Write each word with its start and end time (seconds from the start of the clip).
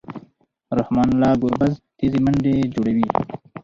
رحمن 0.79 1.07
الله 1.13 1.31
ګربز 1.41 1.73
تېزې 1.97 2.19
منډې 2.25 2.55
جوړوي. 2.73 3.07